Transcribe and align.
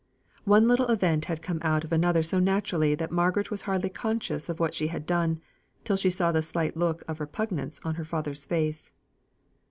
One 0.45 0.67
little 0.67 0.87
event 0.87 1.25
had 1.25 1.43
come 1.43 1.59
out 1.61 1.83
of 1.83 1.91
another 1.93 2.23
so 2.23 2.39
naturally 2.39 2.95
that 2.95 3.11
Margaret 3.11 3.51
was 3.51 3.61
hardly 3.61 3.89
conscious 3.89 4.49
of 4.49 4.59
what 4.59 4.73
she 4.73 4.87
had 4.87 5.05
done, 5.05 5.41
till 5.83 5.95
she 5.95 6.09
saw 6.09 6.31
the 6.31 6.41
slight 6.41 6.75
look 6.75 7.03
of 7.07 7.19
repugnance 7.19 7.79
on 7.85 7.93
her 8.01 8.05
father's 8.05 8.47
face. 8.47 8.93